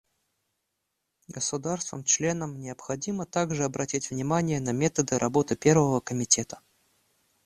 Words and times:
Государствам-членам 1.27 2.57
необходимо 2.59 3.27
также 3.27 3.65
обратить 3.65 4.09
внимание 4.09 4.59
на 4.59 4.71
методы 4.71 5.19
работы 5.19 5.55
Первого 5.55 5.99
комитета. 5.99 6.59